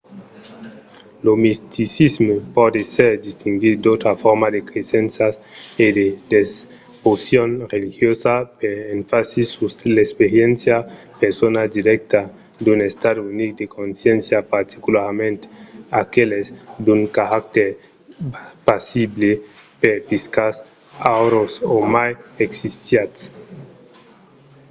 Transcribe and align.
lo 1.25 1.33
misticisme 1.45 2.33
pòt 2.55 2.73
èsser 2.83 3.11
distinguit 3.27 3.77
d'autras 3.83 4.17
formas 4.23 4.51
de 4.55 4.61
cresenças 4.69 5.33
e 5.85 5.87
de 5.99 6.07
devocion 6.33 7.49
religiosa 7.73 8.33
per 8.59 8.73
son 8.77 8.89
enfasi 8.97 9.41
sus 9.53 9.73
l'experiéncia 9.95 10.77
persona 11.21 11.61
dirècta 11.75 12.19
d'un 12.63 12.79
estat 12.89 13.15
unic 13.31 13.51
de 13.59 13.65
consciéncia 13.77 14.39
particularament 14.55 15.39
aqueles 16.03 16.47
d'un 16.85 17.01
caractèr 17.17 17.69
pasible 18.67 19.29
perspicaç 19.81 20.55
aürós 21.15 21.53
o 21.75 21.77
mai 21.95 22.11
extasiat 22.45 23.13